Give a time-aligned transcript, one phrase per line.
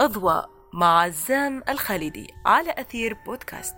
[0.00, 3.76] أضواء مع عزام الخالدي على أثير بودكاست.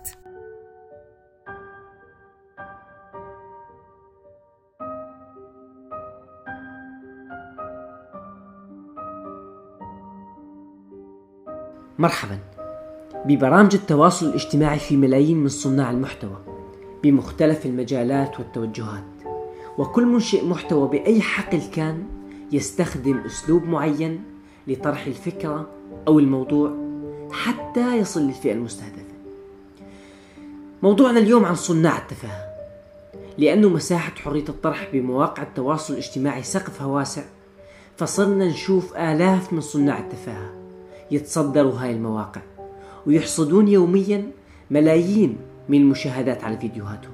[11.99, 12.39] مرحبا.
[13.25, 16.37] ببرامج التواصل الاجتماعي في ملايين من صناع المحتوى
[17.03, 19.23] بمختلف المجالات والتوجهات.
[19.77, 22.03] وكل منشئ محتوى بأي حقل كان
[22.51, 24.23] يستخدم أسلوب معين
[24.67, 26.73] لطرح الفكرة أو الموضوع
[27.31, 28.99] حتى يصل للفئة المستهدفة.
[30.83, 32.49] موضوعنا اليوم عن صناع التفاهة
[33.37, 37.23] لأنه مساحة حرية الطرح بمواقع التواصل الاجتماعي سقفها واسع
[37.97, 40.49] فصرنا نشوف آلاف من صناع التفاهة
[41.11, 42.41] يتصدروا هاي المواقع
[43.07, 44.31] ويحصدون يوميا
[44.71, 45.37] ملايين
[45.69, 47.13] من المشاهدات على فيديوهاتهم.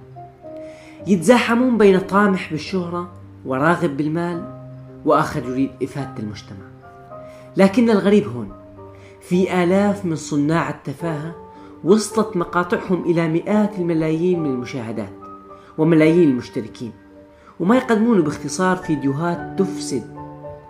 [1.07, 3.11] يتزاحمون بين طامح بالشهرة
[3.45, 4.55] وراغب بالمال
[5.05, 6.65] وآخر يريد إفادة المجتمع.
[7.57, 8.64] لكن الغريب هون
[9.29, 11.35] في آلاف من صناع التفاهة
[11.83, 15.13] وصلت مقاطعهم إلى مئات الملايين من المشاهدات
[15.77, 16.91] وملايين المشتركين
[17.59, 20.15] وما يقدمون باختصار فيديوهات تفسد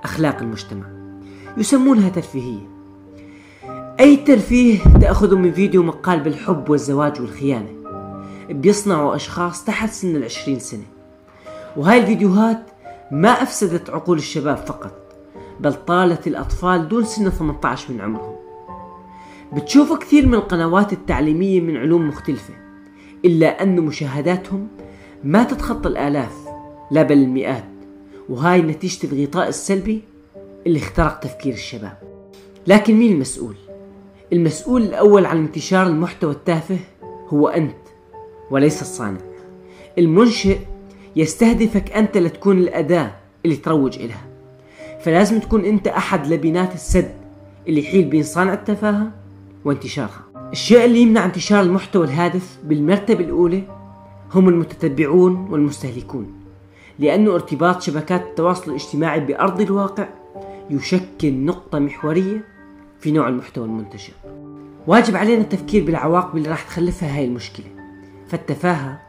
[0.03, 0.86] أخلاق المجتمع.
[1.58, 2.67] يسمونها ترفيهية.
[4.00, 7.70] أي ترفيه تأخذ من فيديو مقال بالحب والزواج والخيانة
[8.50, 10.86] بيصنعوا أشخاص تحت سن العشرين سنة.
[11.78, 12.64] وهاي الفيديوهات
[13.11, 14.92] ما أفسدت عقول الشباب فقط
[15.59, 18.44] بل طالت الأطفال دون سن 18 من عمرهم.
[19.56, 22.53] بتشوف كثير من القنوات التعليمية من علوم مختلفة
[23.25, 24.67] إلا أن مشاهداتهم
[25.23, 26.48] ما تتخطى الآلاف
[26.92, 27.64] لا بل المئات
[28.30, 30.02] وهاي نتيجة الغطاء السلبي
[30.67, 31.98] اللي اخترق تفكير الشباب.
[32.67, 33.56] لكن مين المسؤول؟
[34.33, 36.78] المسؤول الأول عن انتشار المحتوى التافه
[37.30, 37.76] هو أنت
[38.52, 39.20] وليس الصانع.
[39.98, 40.58] المنشئ
[41.16, 43.11] يستهدفك أنت لتكون الأداة
[43.45, 44.26] اللي تروج إلها.
[45.02, 47.11] فلازم تكون أنت أحد لبنات السد
[47.67, 49.11] اللي يحيل بين صانع التفاهة
[49.66, 50.23] وانتشارها.
[50.52, 53.64] الشيء اللي يمنع انتشار المحتوى الهادف بالمرتبة الأولى
[54.33, 56.33] هم المتتبعون والمستهلكون
[56.99, 60.08] لأنه ارتباط شبكات التواصل الاجتماعي بأرض الواقع
[60.70, 62.43] يشكل نقطة محورية
[62.99, 64.14] في نوع المحتوى المنتشر.
[64.87, 67.65] واجب علينا التفكير بالعواقب اللي راح تخلفها هاي المشكلة.
[68.27, 68.99] فالتفاهة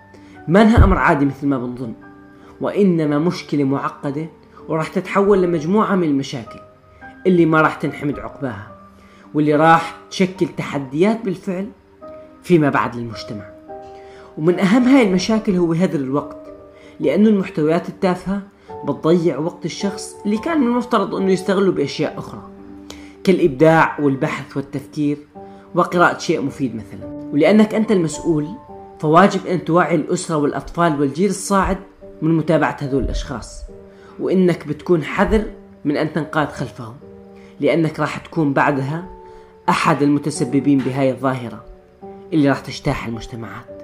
[0.48, 1.92] ما أمر عادي مثل ما بنظن
[2.60, 4.26] وإنما مشكلة معقدة
[4.68, 6.58] وراح تتحول لمجموعة من المشاكل
[7.26, 8.75] اللي ما راح تنحمد عقباها.
[9.36, 11.66] واللي راح تشكل تحديات بالفعل
[12.42, 13.44] فيما بعد للمجتمع.
[14.38, 16.36] ومن أهم هاي المشاكل هو هدر الوقت
[17.00, 18.42] لأنه المحتويات التافهة
[18.84, 22.42] بتضيع وقت الشخص اللي كان من المفترض أنه يستغله بأشياء أخرى
[23.24, 25.18] كالإبداع والبحث والتفكير
[25.74, 27.30] وقراءة شيء مفيد مثلا.
[27.32, 28.48] ولأنك أنت المسؤول
[29.00, 31.78] فواجب أن توعي الأسرة والأطفال والجيل الصاعد
[32.22, 33.62] من متابعة هذول الأشخاص.
[34.20, 35.44] وإنك بتكون حذر
[35.84, 36.94] من أن تنقاد خلفهم
[37.60, 39.15] لأنك راح تكون بعدها
[39.68, 41.64] أحد المتسببين بهاي الظاهرة
[42.32, 43.75] اللي راح تجتاح المجتمعات.